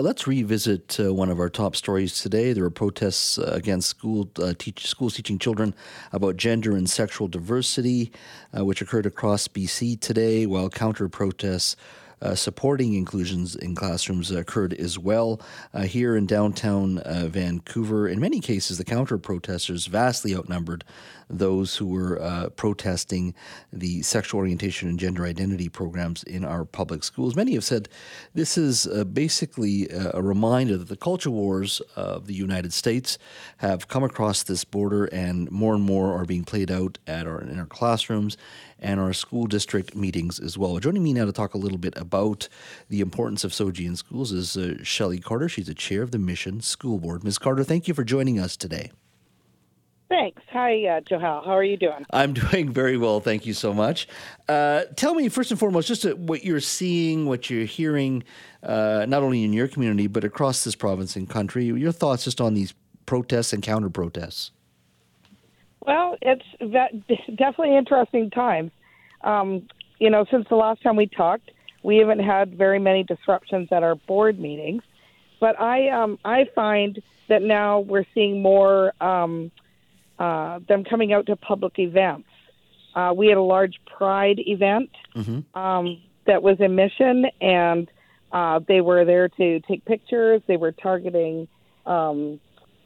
Let's 0.00 0.26
revisit 0.26 0.98
uh, 0.98 1.14
one 1.14 1.30
of 1.30 1.38
our 1.38 1.48
top 1.48 1.76
stories 1.76 2.20
today. 2.20 2.52
There 2.52 2.64
are 2.64 2.70
protests 2.70 3.38
uh, 3.38 3.52
against 3.52 3.88
school 3.88 4.28
uh, 4.42 4.52
teach, 4.58 4.88
schools 4.88 5.14
teaching 5.14 5.38
children 5.38 5.72
about 6.10 6.36
gender 6.36 6.74
and 6.74 6.90
sexual 6.90 7.28
diversity, 7.28 8.10
uh, 8.58 8.64
which 8.64 8.82
occurred 8.82 9.06
across 9.06 9.46
BC 9.46 10.00
today, 10.00 10.46
while 10.46 10.68
counter 10.68 11.08
protests 11.08 11.76
uh, 12.20 12.34
supporting 12.34 12.94
inclusions 12.94 13.54
in 13.54 13.74
classrooms 13.74 14.30
occurred 14.30 14.72
as 14.74 14.98
well 14.98 15.40
uh, 15.72 15.82
here 15.82 16.16
in 16.16 16.26
downtown 16.26 16.98
uh, 16.98 17.26
Vancouver. 17.28 18.08
In 18.08 18.18
many 18.18 18.40
cases, 18.40 18.78
the 18.78 18.84
counter 18.84 19.18
protesters 19.18 19.86
vastly 19.86 20.34
outnumbered 20.34 20.84
those 21.28 21.76
who 21.76 21.86
were 21.86 22.20
uh, 22.20 22.48
protesting 22.50 23.34
the 23.72 24.02
sexual 24.02 24.38
orientation 24.38 24.88
and 24.88 24.98
gender 24.98 25.24
identity 25.24 25.68
programs 25.68 26.22
in 26.24 26.44
our 26.44 26.64
public 26.64 27.04
schools. 27.04 27.36
Many 27.36 27.54
have 27.54 27.64
said 27.64 27.88
this 28.34 28.56
is 28.58 28.86
uh, 28.86 29.04
basically 29.04 29.88
a 29.90 30.22
reminder 30.22 30.76
that 30.76 30.88
the 30.88 30.96
culture 30.96 31.30
wars 31.30 31.80
of 31.96 32.26
the 32.26 32.34
United 32.34 32.72
States 32.72 33.18
have 33.58 33.88
come 33.88 34.04
across 34.04 34.42
this 34.42 34.64
border, 34.64 35.04
and 35.06 35.50
more 35.50 35.74
and 35.74 35.82
more 35.82 36.12
are 36.14 36.24
being 36.24 36.44
played 36.44 36.70
out 36.70 36.98
at 37.06 37.26
our 37.26 37.40
in 37.40 37.58
our 37.58 37.66
classrooms 37.66 38.36
and 38.78 39.00
our 39.00 39.12
school 39.12 39.46
district 39.46 39.94
meetings 39.94 40.38
as 40.38 40.58
well. 40.58 40.78
Joining 40.78 41.02
me 41.02 41.12
now 41.12 41.24
to 41.24 41.32
talk 41.32 41.54
a 41.54 41.58
little 41.58 41.78
bit 41.78 41.94
about 41.96 42.48
the 42.88 43.00
importance 43.00 43.44
of 43.44 43.52
SOGI 43.52 43.86
in 43.86 43.96
schools 43.96 44.32
is 44.32 44.56
uh, 44.56 44.82
Shelley 44.82 45.18
Carter. 45.18 45.48
She's 45.48 45.66
the 45.66 45.74
chair 45.74 46.02
of 46.02 46.10
the 46.10 46.18
Mission 46.18 46.60
School 46.60 46.98
Board. 46.98 47.24
Ms. 47.24 47.38
Carter, 47.38 47.64
thank 47.64 47.88
you 47.88 47.94
for 47.94 48.04
joining 48.04 48.38
us 48.38 48.56
today. 48.56 48.90
Thanks. 50.08 50.42
Hi, 50.52 50.86
uh, 50.86 51.00
Johal. 51.00 51.44
How 51.44 51.56
are 51.56 51.64
you 51.64 51.76
doing? 51.76 52.04
I'm 52.10 52.32
doing 52.50 52.70
very 52.70 52.96
well. 52.96 53.20
Thank 53.20 53.46
you 53.46 53.54
so 53.54 53.72
much. 53.72 54.06
Uh, 54.48 54.82
tell 54.96 55.14
me, 55.14 55.28
first 55.28 55.50
and 55.50 55.58
foremost, 55.58 55.88
just 55.88 56.04
uh, 56.04 56.10
what 56.10 56.44
you're 56.44 56.60
seeing, 56.60 57.26
what 57.26 57.48
you're 57.48 57.64
hearing, 57.64 58.22
uh, 58.62 59.06
not 59.08 59.22
only 59.22 59.44
in 59.44 59.52
your 59.52 59.68
community, 59.68 60.06
but 60.06 60.24
across 60.24 60.64
this 60.64 60.74
province 60.74 61.16
and 61.16 61.28
country. 61.28 61.64
Your 61.64 61.92
thoughts 61.92 62.24
just 62.24 62.40
on 62.40 62.54
these 62.54 62.74
protests 63.06 63.52
and 63.52 63.62
counter 63.62 63.90
protests. 63.90 64.50
Well, 65.80 66.16
it's 66.22 66.44
definitely 67.36 67.76
interesting 67.76 68.30
times. 68.30 68.70
Um, 69.22 69.66
you 69.98 70.10
know, 70.10 70.24
since 70.30 70.46
the 70.48 70.56
last 70.56 70.82
time 70.82 70.96
we 70.96 71.06
talked, 71.06 71.50
we 71.82 71.98
haven't 71.98 72.20
had 72.20 72.56
very 72.56 72.78
many 72.78 73.02
disruptions 73.02 73.68
at 73.70 73.82
our 73.82 73.94
board 73.94 74.38
meetings, 74.38 74.82
but 75.40 75.58
I 75.60 75.88
um, 75.90 76.18
I 76.24 76.46
find 76.54 77.02
that 77.28 77.42
now 77.42 77.80
we're 77.80 78.06
seeing 78.14 78.42
more 78.42 78.92
um, 79.02 79.50
uh, 80.18 80.60
them 80.68 80.84
coming 80.84 81.12
out 81.12 81.26
to 81.26 81.36
public 81.36 81.78
events. 81.78 82.28
Uh, 82.94 83.12
we 83.16 83.26
had 83.26 83.36
a 83.36 83.42
large 83.42 83.74
Pride 83.86 84.38
event 84.38 84.90
mm-hmm. 85.16 85.58
um, 85.58 86.00
that 86.26 86.42
was 86.42 86.56
in 86.60 86.74
Mission, 86.74 87.26
and 87.40 87.90
uh, 88.32 88.60
they 88.66 88.80
were 88.80 89.04
there 89.04 89.28
to 89.28 89.60
take 89.60 89.84
pictures. 89.84 90.42
They 90.46 90.56
were 90.56 90.72
targeting 90.72 91.48
um, 91.86 92.40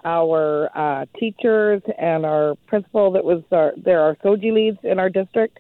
our 0.05 0.71
uh, 0.75 1.07
teachers 1.19 1.83
and 1.99 2.25
our 2.25 2.55
principal 2.67 3.13
that 3.13 3.25
was 3.25 3.43
our, 3.53 3.73
there 3.77 4.01
are 4.01 4.17
SOGI 4.17 4.53
leads 4.53 4.79
in 4.83 4.99
our 4.99 5.11
district, 5.11 5.59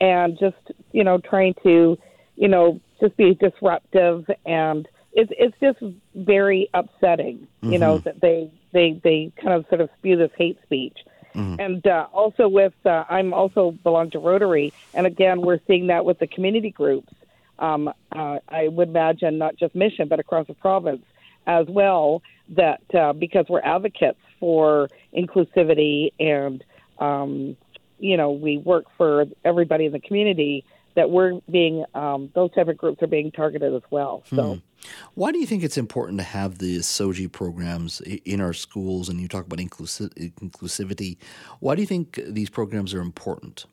and 0.00 0.38
just 0.38 0.56
you 0.92 1.04
know 1.04 1.18
trying 1.18 1.54
to 1.62 1.96
you 2.36 2.48
know 2.48 2.80
just 3.00 3.16
be 3.16 3.34
disruptive 3.34 4.24
and 4.44 4.88
it's 5.16 5.32
it's 5.36 5.56
just 5.60 5.78
very 6.14 6.68
upsetting 6.74 7.38
mm-hmm. 7.38 7.72
you 7.72 7.78
know 7.78 7.96
mm-hmm. 7.96 8.04
that 8.04 8.20
they 8.20 8.50
they 8.72 9.00
they 9.02 9.32
kind 9.42 9.54
of 9.54 9.66
sort 9.68 9.80
of 9.80 9.90
spew 9.98 10.16
this 10.16 10.30
hate 10.36 10.58
speech. 10.62 10.98
Mm-hmm. 11.34 11.60
And 11.60 11.86
uh, 11.86 12.06
also 12.14 12.48
with, 12.48 12.72
uh, 12.86 13.04
I'm 13.10 13.34
also 13.34 13.72
belong 13.82 14.10
to 14.12 14.18
Rotary, 14.18 14.72
and 14.94 15.06
again, 15.06 15.42
we're 15.42 15.60
seeing 15.66 15.88
that 15.88 16.06
with 16.06 16.18
the 16.18 16.26
community 16.26 16.70
groups. 16.70 17.12
Um, 17.58 17.88
uh, 17.88 18.38
I 18.48 18.68
would 18.68 18.88
imagine 18.88 19.36
not 19.36 19.56
just 19.56 19.74
Mission, 19.74 20.08
but 20.08 20.18
across 20.18 20.46
the 20.46 20.54
province 20.54 21.04
as 21.46 21.66
well 21.66 22.22
that 22.50 22.82
uh, 22.94 23.12
because 23.12 23.46
we're 23.48 23.60
advocates 23.60 24.18
for 24.40 24.88
inclusivity 25.16 26.12
and 26.18 26.64
um, 26.98 27.56
you 27.98 28.16
know 28.16 28.30
we 28.30 28.58
work 28.58 28.86
for 28.96 29.26
everybody 29.44 29.86
in 29.86 29.92
the 29.92 30.00
community 30.00 30.64
that 30.96 31.10
we're 31.10 31.40
being 31.50 31.84
um, 31.94 32.30
those 32.34 32.52
type 32.54 32.68
of 32.68 32.76
groups 32.76 33.02
are 33.02 33.06
being 33.06 33.30
targeted 33.30 33.72
as 33.74 33.82
well. 33.90 34.24
So, 34.34 34.54
hmm. 34.54 34.88
why 35.14 35.30
do 35.30 35.38
you 35.38 35.46
think 35.46 35.62
it's 35.62 35.78
important 35.78 36.18
to 36.18 36.24
have 36.24 36.58
the 36.58 36.78
SOGI 36.78 37.30
programs 37.30 38.00
in 38.00 38.40
our 38.40 38.52
schools? 38.52 39.08
And 39.08 39.20
you 39.20 39.28
talk 39.28 39.46
about 39.46 39.60
inclusi- 39.60 40.32
inclusivity. 40.40 41.18
Why 41.60 41.74
do 41.74 41.82
you 41.82 41.86
think 41.86 42.20
these 42.26 42.50
programs 42.50 42.92
are 42.94 43.00
important? 43.00 43.66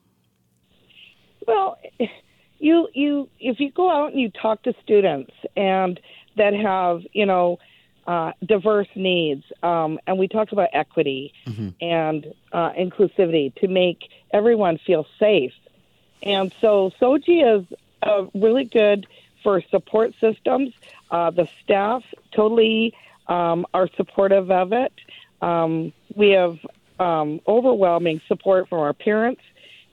Well, 1.48 1.80
you 2.60 2.88
you 2.94 3.30
if 3.40 3.60
you 3.60 3.72
go 3.72 3.90
out 3.90 4.12
and 4.12 4.22
you 4.22 4.30
talk 4.30 4.64
to 4.64 4.74
students 4.84 5.32
and 5.56 6.00
that 6.38 6.54
have 6.54 7.02
you 7.14 7.26
know 7.26 7.58
uh, 8.08 8.32
diverse 8.46 8.88
needs, 8.96 9.44
um, 9.64 9.98
and 10.08 10.18
we 10.18 10.28
talked 10.28 10.52
about 10.52 10.70
equity 10.74 11.34
mm-hmm. 11.48 11.70
and 11.82 12.26
uh, 12.52 12.72
inclusivity 12.74 13.54
to 13.56 13.68
make 13.68 14.10
everyone 14.34 14.78
feel 14.86 15.06
safe. 15.20 15.54
And 16.24 16.54
so 16.62 16.92
SOGI 17.02 17.60
is 17.60 17.78
uh, 18.02 18.26
really 18.34 18.64
good 18.64 19.06
for 19.44 19.62
support 19.70 20.14
systems. 20.20 20.74
Uh, 21.12 21.30
the 21.32 21.48
staff 21.64 22.04
totally 22.34 22.94
um, 23.28 23.66
are 23.74 23.90
supportive 23.98 24.50
of 24.50 24.72
it. 24.74 24.94
Um, 25.42 25.92
we 26.16 26.32
have 26.32 26.58
um, 27.00 27.42
overwhelming 27.48 28.22
support 28.28 28.70
from 28.70 28.80
our 28.80 28.94
parents 28.94 29.42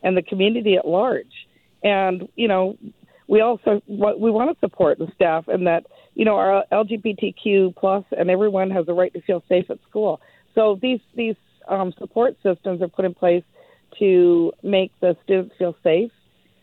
and 0.02 0.16
the 0.16 0.22
community 0.22 0.76
at 0.76 0.86
large. 0.86 1.48
And 1.82 2.28
you 2.36 2.46
know, 2.46 2.78
we 3.26 3.40
also 3.40 3.82
we 3.86 4.30
want 4.30 4.52
to 4.52 4.60
support 4.60 4.98
the 4.98 5.10
staff 5.14 5.48
and 5.48 5.66
that 5.66 5.86
you 6.14 6.24
know, 6.24 6.36
our 6.36 6.64
LGBTQ 6.70 7.76
plus 7.76 8.04
and 8.16 8.30
everyone 8.30 8.70
has 8.70 8.86
a 8.88 8.92
right 8.92 9.12
to 9.14 9.20
feel 9.22 9.42
safe 9.48 9.70
at 9.70 9.78
school. 9.88 10.20
So 10.54 10.78
these 10.80 11.00
these 11.14 11.36
um, 11.68 11.92
support 11.98 12.36
systems 12.42 12.82
are 12.82 12.88
put 12.88 13.04
in 13.04 13.14
place 13.14 13.44
to 13.98 14.52
make 14.62 14.92
the 15.00 15.16
students 15.24 15.54
feel 15.58 15.74
safe 15.82 16.12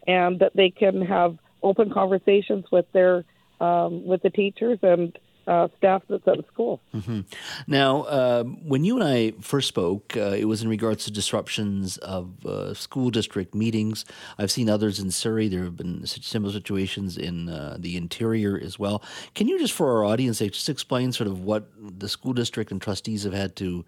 and 0.08 0.40
that 0.40 0.54
they 0.56 0.70
can 0.70 1.02
have 1.02 1.38
open 1.62 1.92
conversations 1.92 2.66
with 2.72 2.86
their 2.94 3.26
um, 3.60 4.06
with 4.06 4.22
the 4.22 4.30
teachers 4.30 4.80
and 4.84 5.18
uh, 5.48 5.68
staff 5.78 6.04
that's 6.10 6.28
at 6.28 6.38
the 6.38 6.44
school. 6.52 6.82
Mm-hmm. 6.94 7.22
Now, 7.68 8.04
uh, 8.04 8.44
when 8.44 8.84
you 8.84 9.00
and 9.00 9.08
I 9.08 9.32
first 9.42 9.70
spoke, 9.70 10.16
uh, 10.18 10.36
it 10.38 10.46
was 10.46 10.62
in 10.62 10.68
regards 10.68 11.06
to 11.06 11.12
disruptions 11.12 11.98
of 11.98 12.46
uh, 12.46 12.74
school 12.74 13.10
district 13.10 13.56
meetings. 13.56 14.06
I've 14.38 14.52
seen 14.52 14.70
others 14.70 15.00
in 15.00 15.10
Surrey. 15.10 15.48
There 15.48 15.64
have 15.64 15.78
been 15.78 16.06
similar 16.06 16.52
situations 16.52 17.18
in 17.18 17.50
uh, 17.50 17.78
the 17.80 17.96
interior 17.96 18.60
as 18.62 18.78
well. 18.78 19.02
Can 19.36 19.48
you 19.48 19.58
just, 19.58 19.74
for 19.74 19.96
our 19.96 20.04
audience, 20.04 20.40
just 20.40 20.70
explain 20.70 21.14
sort 21.14 21.28
of 21.28 21.40
what 21.40 21.72
the 21.80 22.10
school 22.10 22.34
district 22.34 22.72
and 22.72 22.82
trustees 22.82 23.24
have 23.24 23.34
had 23.34 23.56
to 23.56 23.86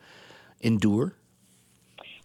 endure? 0.61 1.13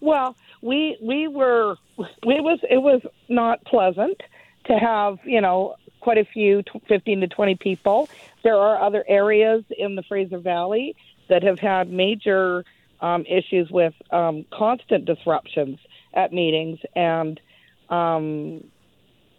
Well, 0.04 0.36
we 0.62 0.98
we 1.02 1.28
were 1.28 1.76
it 1.98 2.42
was 2.42 2.60
it 2.68 2.78
was 2.78 3.02
not 3.28 3.64
pleasant 3.64 4.20
to 4.66 4.78
have 4.78 5.18
you 5.24 5.40
know 5.40 5.76
quite 6.00 6.18
a 6.18 6.24
few 6.24 6.62
15 6.86 7.20
to 7.22 7.28
20 7.28 7.54
people 7.56 8.08
there 8.42 8.56
are 8.56 8.80
other 8.80 9.02
areas 9.08 9.64
in 9.76 9.96
the 9.96 10.02
Fraser 10.02 10.38
Valley 10.38 10.94
that 11.28 11.42
have 11.42 11.58
had 11.58 11.90
major 11.90 12.64
um, 13.00 13.24
issues 13.26 13.70
with 13.70 13.94
um, 14.10 14.44
constant 14.52 15.06
disruptions 15.06 15.78
at 16.12 16.32
meetings, 16.32 16.78
and 16.94 17.40
um, 17.88 18.62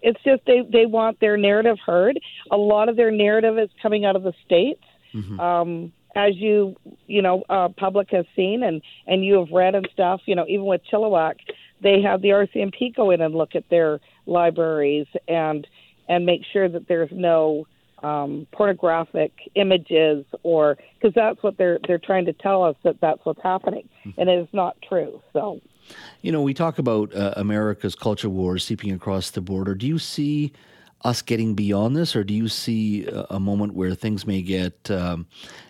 it's 0.01 0.21
just 0.23 0.41
they 0.45 0.61
they 0.71 0.85
want 0.85 1.19
their 1.19 1.38
narrative 1.38 1.77
heard. 1.85 2.19
A 2.51 2.57
lot 2.57 2.89
of 2.89 2.95
their 2.95 3.11
narrative 3.11 3.57
is 3.57 3.69
coming 3.81 4.06
out 4.06 4.15
of 4.15 4.23
the 4.23 4.33
states. 4.45 4.83
Mm-hmm. 5.13 5.39
Um, 5.39 5.94
as 6.15 6.35
you 6.35 6.75
you 7.07 7.21
know 7.21 7.44
uh, 7.50 7.69
public 7.69 8.09
has 8.12 8.25
seen 8.35 8.63
and 8.63 8.81
and 9.07 9.25
you 9.25 9.39
have 9.39 9.51
read 9.51 9.75
and 9.75 9.88
stuff 9.94 10.21
you 10.25 10.35
know 10.35 10.45
even 10.47 10.65
with 10.65 10.81
Chilliwack 10.91 11.35
they 11.81 12.01
have 12.01 12.21
the 12.21 12.29
RCMP 12.29 12.95
go 12.95 13.12
in 13.12 13.21
and 13.21 13.35
look 13.35 13.56
at 13.56 13.69
their 13.69 14.00
libraries 14.25 15.07
and 15.27 15.67
and 16.07 16.25
make 16.25 16.41
sure 16.51 16.69
that 16.69 16.88
there's 16.88 17.12
no 17.12 17.67
um, 18.03 18.47
pornographic 18.51 19.31
images 19.56 20.25
or 20.44 20.77
because 21.00 21.13
that's 21.15 21.41
what 21.41 21.57
they're 21.57 21.79
they're 21.88 21.97
trying 21.97 22.25
to 22.25 22.33
tell 22.33 22.63
us 22.63 22.75
that 22.83 23.00
that's 23.01 23.19
what's 23.23 23.41
happening 23.41 23.88
mm-hmm. 24.06 24.19
and 24.19 24.29
it 24.29 24.39
is 24.39 24.47
not 24.53 24.77
true 24.88 25.21
so 25.33 25.59
you 26.21 26.31
know 26.31 26.41
we 26.41 26.53
talk 26.53 26.77
about 26.77 27.13
uh, 27.15 27.33
america's 27.38 27.95
culture 27.95 28.29
wars 28.29 28.65
seeping 28.65 28.91
across 28.91 29.31
the 29.31 29.41
border 29.41 29.73
do 29.73 29.88
you 29.88 29.97
see 29.97 30.51
us 31.06 31.22
getting 31.22 31.54
beyond 31.54 31.96
this, 31.96 32.16
or 32.16 32.24
do 32.24 32.34
you 32.34 32.48
see 32.48 33.06
a, 33.30 33.40
moment 33.40 33.75
where 33.75 33.94
things 33.94 34.25
may 34.25 34.42
get 34.42 34.90
um, 34.90 35.28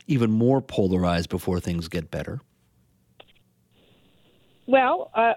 even 0.08 0.32
more 0.32 0.62
polarized 0.62 1.30
before 1.30 1.60
things 1.60 1.90
get 1.90 2.10
better? 2.10 2.40
Well, 4.66 5.12
uh, 5.14 5.34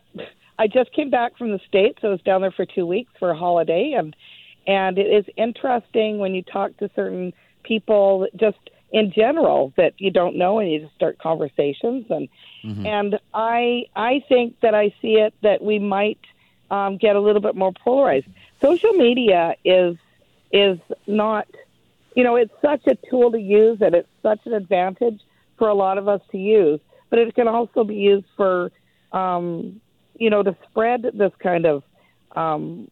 I 0.56 0.68
just 0.68 0.92
came 0.92 1.10
back 1.10 1.36
from 1.36 1.50
the 1.50 1.58
states. 1.66 1.98
I 2.04 2.08
was 2.08 2.22
down 2.22 2.42
there 2.42 2.52
for 2.52 2.64
two 2.64 2.86
weeks 2.86 3.12
for 3.18 3.30
a 3.30 3.36
holiday, 3.36 3.94
and 3.98 4.14
and 4.68 4.98
it 4.98 5.06
is 5.06 5.24
interesting 5.36 6.18
when 6.18 6.32
you 6.34 6.42
talk 6.42 6.76
to 6.76 6.88
certain 6.94 7.32
people, 7.64 8.28
just 8.36 8.58
in 8.92 9.12
general, 9.12 9.72
that 9.76 9.94
you 9.98 10.12
don't 10.12 10.36
know, 10.36 10.60
and 10.60 10.70
you 10.70 10.80
just 10.80 10.94
start 10.94 11.18
conversations. 11.18 12.06
And 12.08 12.28
mm-hmm. 12.64 12.86
and 12.86 13.18
I 13.34 13.86
I 13.96 14.22
think 14.28 14.60
that 14.62 14.74
I 14.76 14.94
see 15.02 15.14
it 15.14 15.34
that 15.42 15.60
we 15.60 15.80
might 15.80 16.20
um, 16.70 16.96
get 16.96 17.16
a 17.16 17.20
little 17.20 17.42
bit 17.42 17.54
more 17.54 17.72
polarized. 17.72 18.26
Social 18.60 18.92
media 18.92 19.54
is 19.64 19.96
is 20.50 20.78
not, 21.06 21.46
you 22.16 22.24
know, 22.24 22.36
it's 22.36 22.52
such 22.62 22.86
a 22.86 22.96
tool 23.10 23.30
to 23.32 23.38
use, 23.38 23.78
and 23.80 23.94
it's 23.94 24.08
such 24.22 24.40
an 24.46 24.54
advantage 24.54 25.20
for 25.58 25.68
a 25.68 25.74
lot 25.74 25.98
of 25.98 26.08
us 26.08 26.22
to 26.32 26.38
use. 26.38 26.80
But 27.10 27.18
it 27.18 27.34
can 27.34 27.48
also 27.48 27.84
be 27.84 27.96
used 27.96 28.26
for 28.36 28.70
um, 29.12 29.80
you 30.18 30.30
know, 30.30 30.42
to 30.42 30.56
spread 30.68 31.02
this 31.14 31.32
kind 31.38 31.64
of, 31.64 31.82
um, 32.32 32.90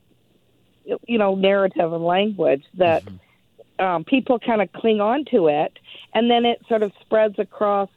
you 1.07 1.19
know, 1.19 1.35
narrative 1.35 1.93
and 1.93 2.05
language 2.05 2.65
that 2.75 3.05
mm-hmm. 3.05 3.85
um, 3.85 4.05
people 4.05 4.39
kind 4.39 4.63
of 4.63 4.73
cling 4.73 5.01
on 5.01 5.25
to 5.27 5.49
it, 5.49 5.79
and 6.15 6.31
then 6.31 6.45
it 6.45 6.63
sort 6.69 6.83
of 6.83 6.93
spreads 7.01 7.39
across, 7.39 7.91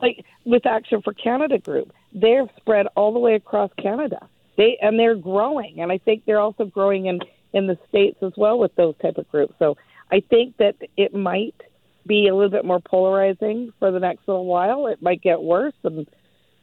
like 0.00 0.24
with 0.44 0.66
Action 0.66 1.02
for 1.02 1.14
Canada 1.14 1.58
group, 1.58 1.92
they're 2.12 2.46
spread 2.56 2.86
all 2.94 3.12
the 3.12 3.18
way 3.18 3.34
across 3.34 3.70
Canada. 3.78 4.28
They 4.56 4.78
and 4.80 4.98
they're 4.98 5.16
growing, 5.16 5.80
and 5.80 5.90
I 5.90 5.98
think 5.98 6.24
they're 6.24 6.40
also 6.40 6.64
growing 6.64 7.06
in 7.06 7.20
in 7.52 7.66
the 7.66 7.78
states 7.88 8.18
as 8.22 8.32
well 8.36 8.58
with 8.58 8.74
those 8.74 8.94
type 9.00 9.18
of 9.18 9.28
groups. 9.30 9.54
So 9.58 9.76
I 10.12 10.20
think 10.28 10.56
that 10.58 10.76
it 10.96 11.14
might 11.14 11.54
be 12.06 12.28
a 12.28 12.34
little 12.34 12.50
bit 12.50 12.64
more 12.64 12.80
polarizing 12.80 13.72
for 13.78 13.90
the 13.90 14.00
next 14.00 14.28
little 14.28 14.44
while. 14.44 14.86
It 14.86 15.00
might 15.02 15.22
get 15.22 15.40
worse, 15.40 15.74
and 15.84 16.06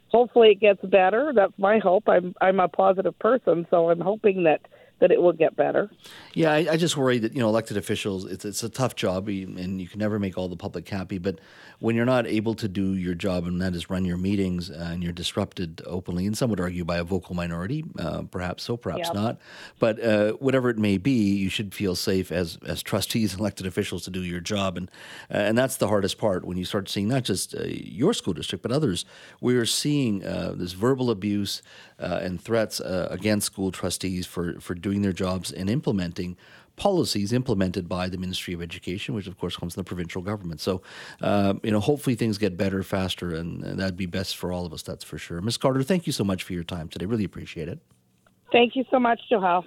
hopefully 0.09 0.49
it 0.49 0.59
gets 0.59 0.83
better. 0.83 1.31
That's 1.35 1.57
my 1.57 1.79
hope. 1.79 2.07
I'm 2.07 2.35
I'm 2.41 2.59
a 2.59 2.67
positive 2.67 3.17
person, 3.19 3.65
so 3.69 3.89
I'm 3.89 4.01
hoping 4.01 4.43
that 4.43 4.61
that 5.01 5.11
it 5.11 5.21
will 5.21 5.33
get 5.33 5.55
better. 5.55 5.89
Yeah, 6.33 6.53
I, 6.53 6.67
I, 6.71 6.77
just 6.77 6.95
worry 6.95 7.17
that 7.17 7.33
you 7.33 7.39
know 7.39 7.49
elected 7.49 7.75
officials. 7.75 8.23
It's 8.25 8.45
it's 8.45 8.63
a 8.63 8.69
tough 8.69 8.95
job, 8.95 9.27
and 9.27 9.81
you 9.81 9.87
can 9.87 9.99
never 9.99 10.19
make 10.19 10.37
all 10.37 10.47
the 10.47 10.55
public 10.55 10.87
happy. 10.87 11.17
But 11.17 11.39
when 11.79 11.95
you're 11.95 12.05
not 12.05 12.27
able 12.27 12.53
to 12.53 12.67
do 12.67 12.93
your 12.93 13.15
job, 13.15 13.45
and 13.45 13.59
that 13.59 13.73
is 13.73 13.89
run 13.89 14.05
your 14.05 14.17
meetings, 14.17 14.69
uh, 14.69 14.89
and 14.91 15.03
you're 15.03 15.11
disrupted 15.11 15.81
openly, 15.87 16.27
and 16.27 16.37
some 16.37 16.51
would 16.51 16.59
argue 16.59 16.85
by 16.85 16.97
a 16.97 17.03
vocal 17.03 17.35
minority, 17.35 17.83
uh, 17.97 18.21
perhaps 18.21 18.63
so, 18.63 18.77
perhaps 18.77 19.07
yep. 19.07 19.15
not. 19.15 19.39
But 19.79 20.01
uh, 20.01 20.33
whatever 20.33 20.69
it 20.69 20.77
may 20.77 20.99
be, 20.99 21.33
you 21.33 21.49
should 21.49 21.73
feel 21.73 21.95
safe 21.95 22.31
as 22.31 22.59
as 22.65 22.83
trustees, 22.83 23.33
elected 23.39 23.65
officials, 23.65 24.03
to 24.03 24.11
do 24.11 24.21
your 24.21 24.39
job, 24.39 24.77
and 24.77 24.89
uh, 25.31 25.37
and 25.37 25.57
that's 25.57 25.77
the 25.77 25.87
hardest 25.87 26.19
part 26.19 26.45
when 26.45 26.57
you 26.57 26.65
start 26.65 26.87
seeing 26.87 27.07
not 27.07 27.23
just 27.23 27.55
uh, 27.55 27.63
your 27.65 28.13
school 28.13 28.33
district 28.33 28.61
but 28.61 28.71
others. 28.71 29.03
We 29.41 29.55
are 29.55 29.65
seeing 29.65 30.23
uh, 30.23 30.53
this 30.55 30.73
verbal 30.73 31.09
abuse 31.09 31.63
and 31.97 32.41
threats 32.41 32.81
against 32.83 33.45
school 33.45 33.71
trustees 33.71 34.25
for 34.25 34.59
for 34.59 34.73
doing 34.73 34.90
doing 34.91 35.01
their 35.01 35.13
jobs 35.13 35.53
and 35.53 35.69
implementing 35.69 36.35
policies 36.75 37.31
implemented 37.31 37.87
by 37.87 38.09
the 38.09 38.17
Ministry 38.17 38.53
of 38.53 38.61
Education, 38.61 39.15
which 39.15 39.27
of 39.27 39.37
course 39.37 39.55
comes 39.55 39.73
from 39.73 39.81
the 39.81 39.87
provincial 39.87 40.21
government. 40.21 40.59
So, 40.59 40.81
uh, 41.21 41.53
you 41.63 41.71
know, 41.71 41.79
hopefully 41.79 42.15
things 42.15 42.37
get 42.37 42.57
better 42.57 42.83
faster, 42.83 43.35
and, 43.35 43.63
and 43.63 43.79
that'd 43.79 43.95
be 43.95 44.05
best 44.05 44.35
for 44.35 44.51
all 44.51 44.65
of 44.65 44.73
us. 44.73 44.81
That's 44.81 45.03
for 45.03 45.17
sure. 45.17 45.39
Ms. 45.41 45.57
Carter, 45.57 45.83
thank 45.83 46.07
you 46.07 46.13
so 46.13 46.23
much 46.23 46.43
for 46.43 46.53
your 46.53 46.63
time 46.63 46.89
today. 46.89 47.05
Really 47.05 47.23
appreciate 47.23 47.69
it. 47.69 47.79
Thank 48.51 48.75
you 48.75 48.83
so 48.91 48.99
much, 48.99 49.19
Joel. 49.29 49.63